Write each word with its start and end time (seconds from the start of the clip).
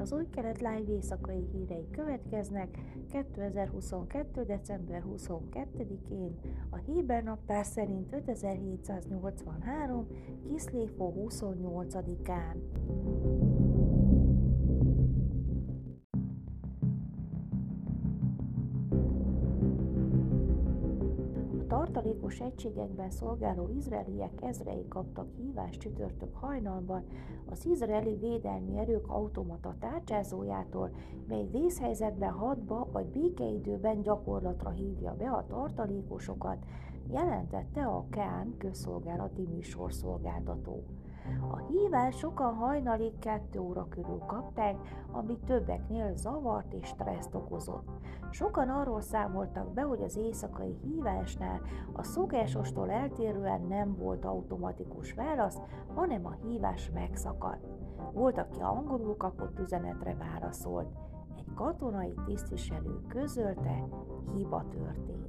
Az 0.00 0.12
új 0.12 0.28
kelet 0.30 0.60
live 0.60 0.92
éjszakai 0.92 1.44
hírei 1.52 1.90
következnek 1.90 2.78
2022. 3.10 4.44
december 4.44 5.02
22-én, 5.16 6.38
a 6.70 6.76
Héber 6.76 7.22
naptár 7.22 7.64
szerint 7.64 8.12
5783. 8.12 10.06
Kiszléfó 10.48 11.28
28-án. 11.28 12.56
Tartalékos 22.30 22.40
egységekben 22.40 23.10
szolgáló 23.10 23.68
izraeliek 23.68 24.42
ezrei 24.42 24.88
kaptak 24.88 25.28
hívást 25.36 25.80
csütörtök 25.80 26.34
hajnalban 26.34 27.04
az 27.50 27.66
izraeli 27.66 28.16
védelmi 28.16 28.78
erők 28.78 29.08
automata 29.08 29.76
tárcsázójától, 29.80 30.90
mely 31.28 31.46
vészhelyzetben 31.50 32.30
hadba 32.30 32.88
vagy 32.92 33.06
békeidőben 33.06 34.02
gyakorlatra 34.02 34.70
hívja 34.70 35.14
be 35.16 35.30
a 35.30 35.46
tartalékosokat, 35.46 36.64
jelentette 37.10 37.82
a 37.86 38.06
Kán 38.10 38.54
közszolgálati 38.58 39.42
műsorszolgáltató. 39.42 40.84
A 41.50 41.56
hívás 41.56 42.16
sokan 42.16 42.54
hajnalig 42.54 43.18
kettő 43.18 43.58
óra 43.58 43.86
körül 43.88 44.18
kapták, 44.26 44.76
ami 45.12 45.38
többeknél 45.46 46.16
zavart 46.16 46.72
és 46.72 46.86
stresszt 46.86 47.34
okozott. 47.34 47.88
Sokan 48.30 48.68
arról 48.68 49.00
számoltak 49.00 49.72
be, 49.72 49.82
hogy 49.82 50.02
az 50.02 50.16
éjszakai 50.16 50.76
hívásnál 50.82 51.60
a 51.92 52.02
szokásostól 52.02 52.90
eltérően 52.90 53.60
nem 53.68 53.96
volt 53.96 54.24
automatikus 54.24 55.12
válasz, 55.12 55.58
hanem 55.94 56.26
a 56.26 56.36
hívás 56.42 56.90
megszakadt. 56.94 57.66
Volt, 58.12 58.38
aki 58.38 58.60
angolul 58.60 59.16
kapott 59.16 59.58
üzenetre 59.58 60.14
válaszolt. 60.14 60.88
Egy 61.36 61.54
katonai 61.54 62.14
tisztviselő 62.24 63.00
közölte, 63.08 63.88
hiba 64.34 64.64
történt. 64.70 65.28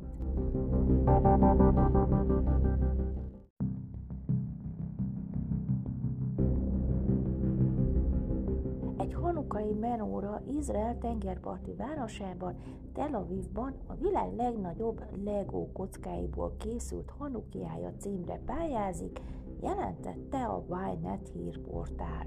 Hanukai 9.22 9.73
menóra 9.73 10.41
Izrael 10.58 10.97
tengerparti 10.97 11.73
városában, 11.73 12.55
Tel 12.94 13.14
Avivban 13.14 13.73
a 13.88 13.94
világ 13.95 14.36
legnagyobb 14.36 15.03
Lego 15.23 15.72
kockáiból 15.72 16.55
készült 16.58 17.13
Hanukiája 17.17 17.94
címre 17.97 18.39
pályázik, 18.45 19.19
jelentette 19.61 20.45
a 20.45 20.66
Ynet 20.69 21.31
hírportál. 21.33 22.25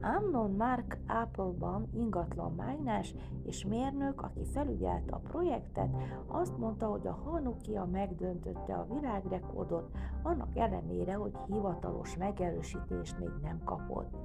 Amnon 0.00 0.50
Mark 0.50 0.98
Applebaum 1.06 1.88
ingatlan 1.94 2.54
mágnás 2.54 3.14
és 3.44 3.64
mérnök, 3.64 4.22
aki 4.22 4.44
felügyelt 4.44 5.10
a 5.10 5.20
projektet, 5.28 5.88
azt 6.26 6.58
mondta, 6.58 6.86
hogy 6.86 7.06
a 7.06 7.20
Hanukia 7.24 7.84
megdöntötte 7.84 8.74
a 8.74 8.86
világrekordot, 8.94 9.90
annak 10.22 10.56
ellenére, 10.56 11.14
hogy 11.14 11.32
hivatalos 11.46 12.16
megerősítést 12.16 13.18
még 13.18 13.32
nem 13.42 13.60
kapott. 13.64 14.16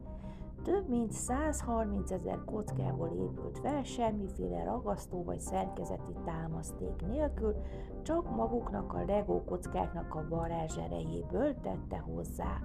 Több 0.64 0.90
mint 0.90 1.12
130 1.12 2.12
ezer 2.12 2.40
kockából 2.46 3.10
épült 3.10 3.60
fel, 3.60 3.84
semmiféle 3.84 4.64
ragasztó 4.64 5.24
vagy 5.24 5.40
szerkezeti 5.40 6.14
támaszték 6.26 7.06
nélkül, 7.08 7.56
csak 8.02 8.36
maguknak 8.36 8.94
a 8.94 9.04
Lego 9.06 9.44
kockáknak 9.44 10.16
a 10.16 10.28
varázs 10.30 10.78
erejéből 10.78 11.56
tette 11.62 11.98
hozzá. 11.98 12.60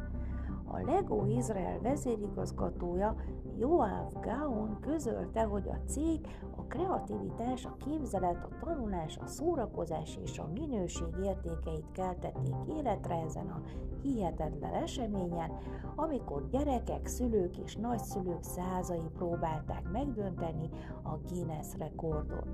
A 0.69 0.81
Lego 0.81 1.25
Izrael 1.27 1.81
vezérigazgatója 1.81 3.17
Joav 3.59 4.13
Gaon 4.21 4.81
közölte, 4.81 5.43
hogy 5.43 5.69
a 5.69 5.81
cég 5.87 6.21
a 6.57 6.63
kreativitás, 6.63 7.65
a 7.65 7.77
képzelet, 7.77 8.45
a 8.45 8.65
tanulás, 8.65 9.19
a 9.19 9.27
szórakozás 9.27 10.19
és 10.23 10.39
a 10.39 10.49
minőség 10.55 11.15
értékeit 11.23 11.91
keltették 11.93 12.55
életre 12.79 13.15
ezen 13.15 13.47
a 13.47 13.63
hihetetlen 14.03 14.75
eseményen, 14.75 15.51
amikor 15.97 16.49
gyerekek, 16.51 17.07
szülők 17.07 17.59
és 17.59 17.77
nagyszülők 17.77 18.43
százai 18.43 19.11
próbálták 19.15 19.91
megdönteni 19.93 20.69
a 21.03 21.17
Guinness 21.29 21.77
rekordot. 21.79 22.47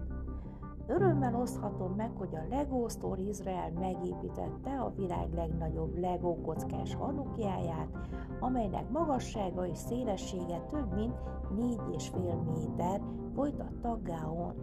Örömmel 0.87 1.35
oszthatom 1.35 1.93
meg, 1.97 2.11
hogy 2.17 2.35
a 2.35 2.47
Lego 2.51 2.89
Store 2.89 3.21
Izrael 3.21 3.71
megépítette 3.71 4.81
a 4.81 4.93
világ 4.97 5.33
legnagyobb 5.35 5.99
Lego 5.99 6.35
kockás 6.35 6.95
hanukjáját, 6.95 7.89
amelynek 8.41 8.91
magassága 8.91 9.67
és 9.67 9.79
szélessége 9.79 10.61
több 10.71 10.95
mint 10.95 11.15
4,5 11.57 12.53
méter, 12.53 13.01
folytatta 13.35 14.01
Gaon. 14.03 14.55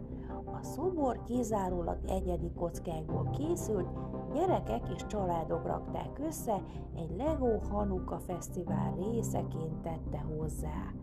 A 0.45 0.63
szobor 0.63 1.23
kizárólag 1.23 1.97
egyedi 2.07 2.51
kockákból 2.51 3.29
készült, 3.37 3.87
gyerekek 4.33 4.89
és 4.95 5.05
családok 5.05 5.65
rakták 5.65 6.19
össze, 6.27 6.61
egy 6.95 7.15
Lego 7.17 7.59
Hanuka 7.69 8.19
Fesztivál 8.19 8.93
részeként 8.95 9.81
tette 9.81 10.25
hozzá 10.37 10.93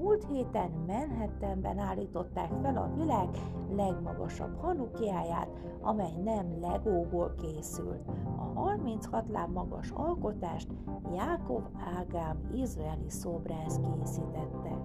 múlt 0.00 0.24
héten 0.24 0.70
Manhattanben 0.86 1.78
állították 1.78 2.50
fel 2.62 2.76
a 2.76 2.90
világ 2.96 3.28
legmagasabb 3.70 4.60
hanukiáját, 4.60 5.48
amely 5.80 6.16
nem 6.24 6.60
legóból 6.60 7.34
készült. 7.42 8.08
A 8.36 8.60
36 8.60 9.28
láb 9.28 9.52
magas 9.52 9.90
alkotást 9.90 10.68
Jákov 11.14 11.62
Ágám 11.98 12.50
izraeli 12.52 13.10
szobrász 13.10 13.78
készítette. 13.78 14.84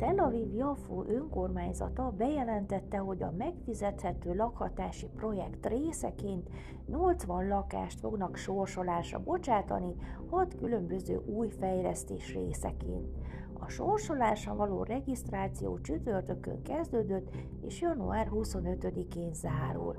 Tel 0.00 0.18
Aviv 0.18 0.54
Jafó 0.54 1.04
önkormányzata 1.08 2.12
bejelentette, 2.16 2.98
hogy 2.98 3.22
a 3.22 3.34
megfizethető 3.38 4.34
lakhatási 4.34 5.06
projekt 5.16 5.66
részeként 5.66 6.48
80 6.86 7.48
lakást 7.48 8.00
fognak 8.00 8.36
sorsolásra 8.36 9.18
bocsátani 9.18 9.94
6 10.30 10.54
különböző 10.54 11.16
új 11.16 11.48
fejlesztés 11.48 12.34
részeként. 12.34 13.16
A 13.58 13.68
sorsolásra 13.68 14.54
való 14.54 14.82
regisztráció 14.82 15.80
csütörtökön 15.80 16.62
kezdődött, 16.62 17.30
és 17.60 17.80
január 17.80 18.28
25-én 18.32 19.32
zárul. 19.32 19.96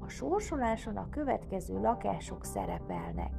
A 0.00 0.08
sorsoláson 0.08 0.96
a 0.96 1.08
következő 1.08 1.80
lakások 1.80 2.44
szerepelnek. 2.44 3.30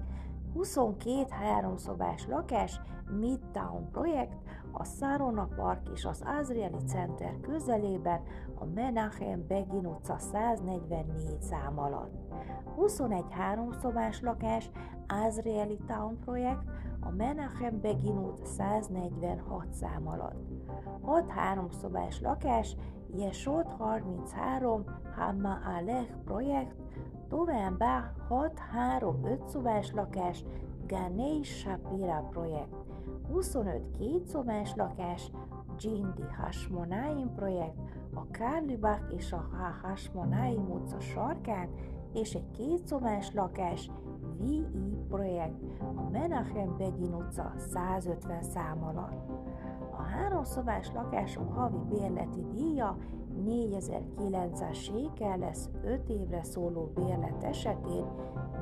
22 0.54 1.26
háromszobás 1.30 2.28
lakás 2.28 2.82
Midtown 3.20 3.90
projekt, 3.92 4.38
a 4.72 4.84
Sarona 4.84 5.48
Park 5.56 5.90
és 5.94 6.06
az 6.06 6.24
Azrieli 6.40 6.84
Center 6.86 7.40
közelében 7.42 8.22
a 8.60 8.66
Menachem 8.66 9.48
Begin 9.48 9.86
utca 9.86 10.18
144 10.18 11.42
szám 11.42 11.80
alatt. 11.80 12.12
21 12.76 13.24
háromszobás 13.30 14.22
lakás 14.22 14.70
Azrieli 15.08 15.80
Town 15.88 16.20
projekt 16.20 16.64
a 17.00 17.10
Menachem 17.10 17.82
Begin 17.82 18.18
út 18.18 18.46
146 18.46 19.74
szám 19.74 20.08
alatt. 20.08 20.36
6 21.02 21.30
háromszobás 21.30 22.22
lakás 22.22 22.76
Jesod 23.16 23.66
33 23.78 24.84
Hamma 25.16 25.58
Alech 25.78 26.12
projekt 26.26 26.76
Továbbá 27.34 28.12
6-3-5 28.30 29.48
szobás 29.48 29.92
lakás 29.92 30.44
Ganei 30.88 31.44
Shapira 31.44 32.28
projekt, 32.30 32.76
25 33.32 33.90
két 33.98 34.26
szobás 34.26 34.74
lakás 34.76 35.32
Gindi 35.78 36.24
Hashmonaim 36.38 37.34
projekt, 37.36 37.80
a 38.14 38.28
Kárlibach 38.32 39.14
és 39.16 39.32
a 39.32 39.50
Hashmonaim 39.82 40.72
utca 40.72 41.00
sarkán, 41.00 41.70
és 42.14 42.34
egy 42.34 42.50
két 42.50 42.88
szobás 42.88 43.32
lakás 43.34 43.92
VI 44.38 44.66
projekt 45.08 45.62
a 45.80 46.10
Menachem 46.10 46.78
Begin 46.78 47.14
utca 47.14 47.54
150 47.58 48.44
szám 48.44 48.84
alatt. 48.84 49.30
A 49.92 50.02
három 50.02 50.44
szobás 50.44 50.92
lakások 50.94 51.54
havi 51.54 51.78
bérleti 51.90 52.46
díja 52.52 52.98
4900 53.46 54.78
sékel 54.78 55.38
lesz 55.38 55.70
5 55.84 56.10
évre 56.10 56.44
szóló 56.44 56.92
bérlet 56.96 57.44
esetén 57.44 58.06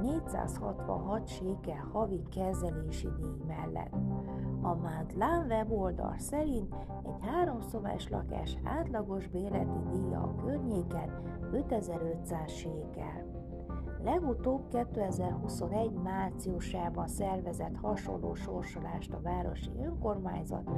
466 0.02 1.28
sékel 1.28 1.90
havi 1.92 2.22
kezelési 2.32 3.08
díj 3.08 3.42
mellett. 3.48 3.94
A 4.62 4.76
Mádlán 4.76 5.46
weboldal 5.48 6.16
szerint 6.18 6.76
egy 7.06 7.28
háromszobás 7.28 8.10
lakás 8.10 8.58
átlagos 8.64 9.28
bérleti 9.28 9.80
díja 9.92 10.20
a 10.20 10.36
környéken 10.36 11.22
5500 11.52 12.52
sékel. 12.52 13.31
Legutóbb 14.04 14.68
2021 14.68 15.92
márciusában 15.92 17.08
szervezett 17.08 17.76
hasonló 17.82 18.34
sorsolást 18.34 19.14
a 19.14 19.22
városi 19.22 19.72
önkormányzat, 19.84 20.70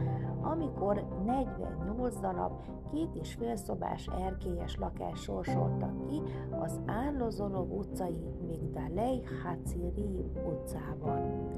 amikor 0.41 1.07
48 1.25 2.19
darab 2.19 2.51
két 2.91 3.15
és 3.15 3.33
fél 3.33 3.55
szobás 3.55 4.07
erkélyes 4.07 4.77
lakás 4.77 5.19
sorsoltak 5.21 6.07
ki 6.07 6.21
az 6.59 6.81
Ánlozolov 6.85 7.71
utcai 7.71 8.35
Migdalej 8.47 9.21
Haciri 9.43 10.25
utcában. 10.45 11.49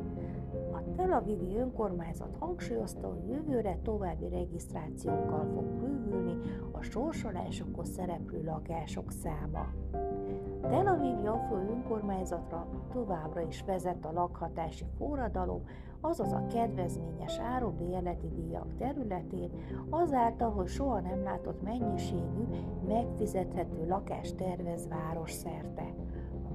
Tel 0.96 1.12
Avivi 1.12 1.58
önkormányzat 1.58 2.36
hangsúlyozta, 2.40 3.08
hogy 3.08 3.30
jövőre 3.30 3.80
további 3.84 4.30
regisztrációkkal 4.30 5.46
fog 5.54 5.64
bővülni 5.64 6.38
a 6.72 6.82
sorsolásokhoz 6.82 7.90
szereplő 7.90 8.44
lakások 8.44 9.12
száma. 9.12 9.74
Tel 10.62 10.88
Aviv 10.88 11.24
Jaffa 11.24 11.56
önkormányzatra 11.56 12.68
továbbra 12.92 13.42
is 13.42 13.64
vezet 13.64 14.06
a 14.06 14.12
lakhatási 14.12 14.86
forradalom, 14.98 15.64
azaz 16.02 16.34
a 16.34 16.46
kedvezményes 16.46 17.40
árubérleti 17.40 18.28
díjak 18.28 18.76
területén, 18.78 19.52
azáltal, 19.90 20.52
hogy 20.52 20.68
soha 20.68 21.00
nem 21.00 21.24
látott 21.24 21.62
mennyiségű, 21.62 22.44
megfizethető 22.88 23.88
lakást 23.88 24.36
tervez 24.36 24.88
város 24.88 25.32
szerte. 25.32 25.94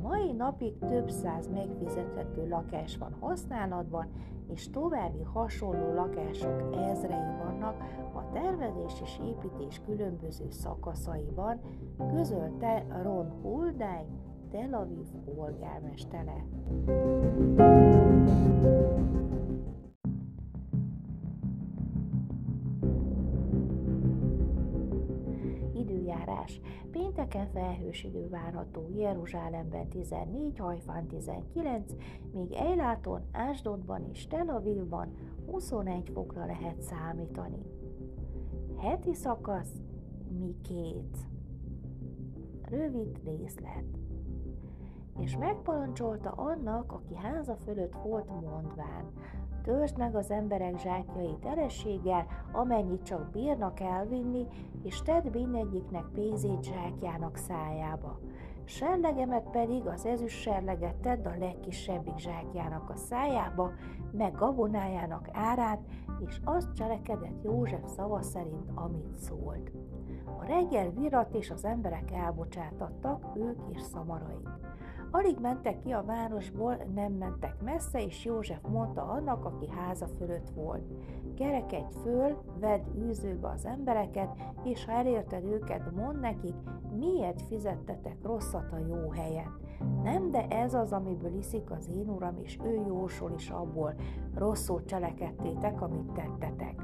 Mai 0.02 0.32
napig 0.32 0.78
több 0.78 1.10
száz 1.10 1.48
megfizethető 1.48 2.48
lakás 2.48 2.96
van 2.96 3.16
használatban, 3.20 4.08
és 4.48 4.70
további 4.70 5.22
hasonló 5.22 5.94
lakások 5.94 6.76
ezrei 6.76 7.36
vannak 7.44 7.76
a 8.14 8.32
tervezés 8.32 9.00
és 9.02 9.20
építés 9.24 9.80
különböző 9.86 10.50
szakaszaiban, 10.50 11.60
közölte 12.14 12.86
Ron 13.02 13.30
Huldány, 13.42 14.06
Tel 14.50 14.74
Aviv 14.74 15.06
polgármestere. 15.34 16.44
Időjárás. 26.40 26.60
Pénteken 26.90 27.46
felhős 27.46 28.04
idő 28.04 28.28
várható 28.28 28.88
Jeruzsálemben 28.96 29.88
14, 29.88 30.58
Hajfán 30.58 31.06
19, 31.06 31.92
míg 32.32 32.52
Eiláton, 32.52 33.22
Ásdodban 33.32 34.04
és 34.12 34.26
Tel 34.26 34.48
Avivban 34.48 35.14
21 35.46 36.10
fokra 36.14 36.46
lehet 36.46 36.82
számítani. 36.82 37.62
Heti 38.76 39.14
szakasz 39.14 39.72
mi 40.38 40.54
két. 40.62 41.16
Rövid 42.62 43.20
részlet. 43.24 43.99
És 45.20 45.36
megparancsolta 45.36 46.30
annak, 46.30 46.92
aki 46.92 47.16
háza 47.16 47.56
fölött 47.56 47.94
volt 48.02 48.30
mondván, 48.40 49.12
Töltsd 49.62 49.98
meg 49.98 50.14
az 50.14 50.30
emberek 50.30 50.78
zsákjait 50.78 51.38
terességgel, 51.38 52.26
amennyit 52.52 53.02
csak 53.02 53.30
bírnak 53.30 53.80
elvinni, 53.80 54.46
és 54.82 55.02
tedd 55.02 55.30
mindegyiknek 55.32 56.04
pénzét 56.14 56.64
zsákjának 56.64 57.36
szájába. 57.36 58.18
Serlegemet 58.64 59.50
pedig, 59.50 59.86
az 59.86 60.06
ezüst 60.06 60.40
serleget 60.40 60.94
tedd 60.94 61.26
a 61.26 61.36
legkisebbik 61.38 62.18
zsákjának 62.18 62.90
a 62.90 62.96
szájába, 62.96 63.70
meg 64.12 64.34
gabonájának 64.34 65.28
árát, 65.32 65.80
és 66.26 66.40
azt 66.44 66.74
cselekedett 66.74 67.42
József 67.42 67.86
szava 67.86 68.22
szerint, 68.22 68.70
amit 68.74 69.18
szólt. 69.18 69.72
A 70.38 70.44
reggel 70.44 70.90
virat 70.90 71.34
és 71.34 71.50
az 71.50 71.64
emberek 71.64 72.10
elbocsátattak, 72.10 73.26
ők 73.36 73.58
és 73.72 73.80
szamaraik. 73.80 74.48
Alig 75.12 75.38
mentek 75.40 75.78
ki 75.78 75.92
a 75.92 76.04
városból, 76.04 76.76
nem 76.94 77.12
mentek 77.12 77.62
messze, 77.62 78.04
és 78.04 78.24
József 78.24 78.60
mondta 78.68 79.02
annak, 79.02 79.44
aki 79.44 79.68
háza 79.68 80.06
fölött 80.06 80.50
volt. 80.50 80.82
Kerekedj 81.36 81.96
föl, 82.02 82.36
vedd 82.60 82.80
űzőbe 82.98 83.48
az 83.48 83.66
embereket, 83.66 84.28
és 84.64 84.84
ha 84.84 84.92
elérted 84.92 85.44
őket, 85.44 85.90
mondd 85.94 86.20
nekik, 86.20 86.54
miért 86.98 87.42
fizettetek 87.42 88.16
rosszat 88.22 88.72
a 88.72 88.78
jó 88.88 89.10
helyen. 89.10 89.58
Nem, 90.02 90.30
de 90.30 90.46
ez 90.48 90.74
az, 90.74 90.92
amiből 90.92 91.34
iszik 91.34 91.70
az 91.70 91.88
én 91.88 92.08
uram, 92.08 92.36
és 92.42 92.58
ő 92.64 92.84
jósol 92.86 93.32
is 93.36 93.50
abból. 93.50 93.94
Rosszul 94.34 94.84
cselekedtétek, 94.84 95.82
amit 95.82 96.12
tettetek. 96.12 96.74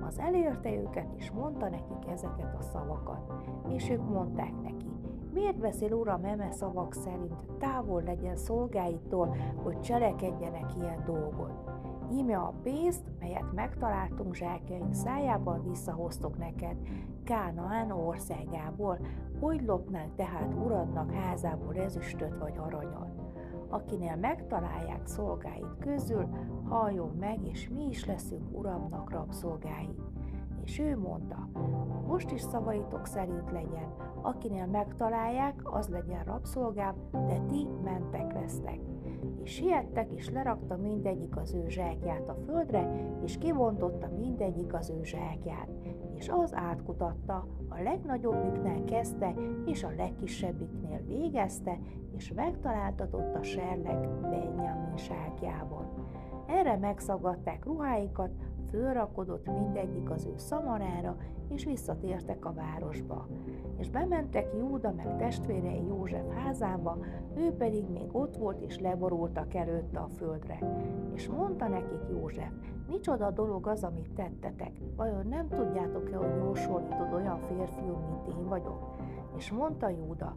Az 0.00 0.18
elérte 0.18 0.74
őket, 0.74 1.06
és 1.16 1.30
mondta 1.30 1.68
nekik 1.68 2.10
ezeket 2.10 2.54
a 2.58 2.62
szavakat, 2.62 3.32
és 3.68 3.90
ők 3.90 4.08
mondták 4.08 4.52
neki, 4.62 4.77
Miért 5.32 5.58
beszél 5.58 5.92
Uram 5.92 6.24
eme 6.24 6.50
szavak 6.50 6.94
szerint, 6.94 7.46
távol 7.58 8.02
legyen 8.02 8.36
szolgáitól, 8.36 9.36
hogy 9.62 9.80
cselekedjenek 9.80 10.74
ilyen 10.76 11.02
dolgot? 11.04 11.70
Íme 12.12 12.36
a 12.36 12.54
pénzt, 12.62 13.04
melyet 13.20 13.52
megtaláltunk 13.54 14.34
zsákjaink 14.34 14.94
szájában, 14.94 15.62
visszahoztok 15.62 16.38
neked, 16.38 16.76
Kánaán 17.24 17.90
országából, 17.90 18.98
hogy 19.40 19.62
lopnánk 19.66 20.14
tehát 20.14 20.54
uradnak 20.54 21.12
házából 21.12 21.74
ezüstöt 21.74 22.38
vagy 22.38 22.54
aranyat. 22.56 23.10
Akinél 23.68 24.16
megtalálják 24.16 25.06
szolgáit 25.06 25.76
közül, 25.78 26.28
halljon 26.68 27.16
meg, 27.20 27.46
és 27.46 27.68
mi 27.68 27.86
is 27.88 28.04
leszünk 28.04 28.58
uramnak 28.58 29.10
rabszolgái. 29.10 29.94
És 30.64 30.78
ő 30.78 30.98
mondta, 30.98 31.48
most 32.08 32.30
is 32.30 32.40
szavaitok 32.40 33.06
szerint 33.06 33.50
legyen, 33.50 33.94
akinél 34.22 34.66
megtalálják, 34.66 35.60
az 35.64 35.88
legyen 35.88 36.24
rabszolgám, 36.24 36.94
de 37.12 37.38
ti 37.48 37.66
mentek 37.84 38.32
lesztek. 38.32 38.78
És 39.42 39.50
siettek, 39.50 40.12
és 40.12 40.30
lerakta 40.30 40.76
mindegyik 40.76 41.36
az 41.36 41.54
ő 41.54 41.68
zsákját 41.68 42.28
a 42.28 42.36
földre, 42.46 42.90
és 43.22 43.38
kivontotta 43.38 44.08
mindegyik 44.18 44.74
az 44.74 44.90
ő 44.90 45.04
zsákját. 45.04 45.68
És 46.14 46.28
az 46.28 46.54
átkutatta, 46.54 47.46
a 47.68 47.82
legnagyobbiknál 47.82 48.84
kezdte, 48.84 49.34
és 49.66 49.84
a 49.84 49.92
legkisebbiknél 49.96 51.00
végezte, 51.06 51.78
és 52.16 52.32
megtaláltatott 52.32 53.34
a 53.34 53.42
serleg 53.42 54.08
Benjamin 54.20 54.96
zsákjában. 54.96 55.86
Erre 56.46 56.76
megszagadták 56.76 57.64
ruháikat, 57.64 58.30
fölrakodott 58.70 59.46
mindegyik 59.46 60.10
az 60.10 60.26
ő 60.26 60.32
szamarára, 60.36 61.16
és 61.48 61.64
visszatértek 61.64 62.44
a 62.44 62.52
városba. 62.52 63.26
És 63.76 63.90
bementek 63.90 64.54
Júda 64.58 64.92
meg 64.92 65.16
testvérei 65.16 65.86
József 65.86 66.34
házába, 66.34 66.98
ő 67.36 67.52
pedig 67.52 67.88
még 67.88 68.08
ott 68.12 68.36
volt, 68.36 68.60
és 68.60 68.78
leborultak 68.78 69.54
előtte 69.54 69.98
a 69.98 70.08
földre. 70.08 70.58
És 71.14 71.28
mondta 71.28 71.68
nekik 71.68 72.00
József, 72.10 72.52
micsoda 72.88 73.30
dolog 73.30 73.66
az, 73.66 73.84
amit 73.84 74.12
tettetek, 74.14 74.72
vajon 74.96 75.26
nem 75.26 75.48
tudjátok-e, 75.48 76.16
hogy 76.16 76.36
jósolítod 76.44 77.12
olyan 77.12 77.38
férfiú, 77.38 77.96
mint 77.96 78.38
én 78.38 78.48
vagyok? 78.48 78.96
És 79.36 79.52
mondta 79.52 79.88
Júda, 79.88 80.36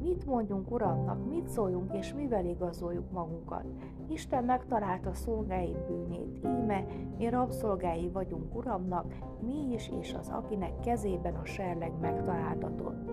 Mit 0.00 0.26
mondjunk 0.26 0.70
Uramnak, 0.70 1.28
mit 1.28 1.48
szóljunk 1.48 1.92
és 1.92 2.14
mivel 2.14 2.44
igazoljuk 2.44 3.10
magunkat? 3.10 3.64
Isten 4.08 4.44
megtalálta 4.44 5.14
szolgáit 5.14 5.86
bűnét, 5.86 6.44
íme, 6.44 6.84
mi 7.18 7.28
rabszolgái 7.28 8.08
vagyunk 8.08 8.54
Uramnak, 8.54 9.14
mi 9.40 9.72
is 9.72 9.90
és 10.00 10.14
az, 10.14 10.28
akinek 10.28 10.80
kezében 10.80 11.34
a 11.34 11.44
serleg 11.44 11.92
megtaláltatott. 12.00 13.10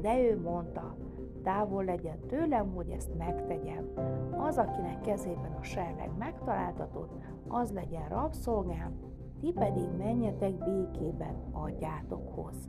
De 0.00 0.20
ő 0.20 0.40
mondta, 0.40 0.96
távol 1.42 1.84
legyen 1.84 2.18
tőlem, 2.26 2.74
hogy 2.74 2.88
ezt 2.90 3.16
megtegyem. 3.18 3.88
Az, 4.36 4.58
akinek 4.58 5.00
kezében 5.00 5.52
a 5.60 5.62
serleg 5.62 6.10
megtaláltatott, 6.18 7.12
az 7.48 7.72
legyen 7.72 8.08
rabszolgám, 8.08 8.92
ti 9.40 9.52
pedig 9.52 9.88
menjetek 9.98 10.52
békében 10.52 11.34
atyátokhoz. 11.52 12.68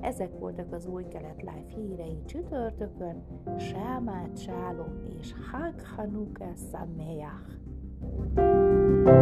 Ezek 0.00 0.38
voltak 0.38 0.72
az 0.72 0.86
új 0.86 1.04
kelet 1.08 1.42
live 1.42 1.64
hírei 1.74 2.22
csütörtökön, 2.24 3.24
Sámát 3.58 4.38
Sálom 4.38 5.02
és 5.18 5.34
Hag 5.50 5.80
Hanukkah 5.96 6.56
Sameach. 6.70 7.56
thank 8.36 9.08
you 9.08 9.17